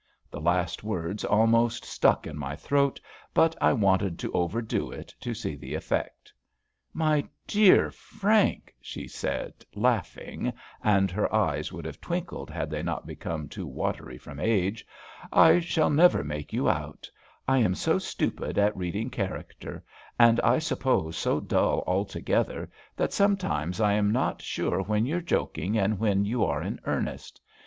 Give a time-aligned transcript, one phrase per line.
[0.31, 2.99] The last words almost stuck in my throat;
[3.35, 6.33] but I wanted to overdo it, to see the effect.
[6.91, 10.53] "My dear Frank," she said, laughing,
[10.83, 14.87] and her eyes would have twinkled had they not become too watery from age,
[15.31, 17.07] "I shall never make you out;
[17.47, 19.83] I am so stupid at reading character,
[20.17, 25.77] and I suppose so dull altogether, that sometimes I am not sure when you're joking
[25.77, 27.39] and when you are in earnest.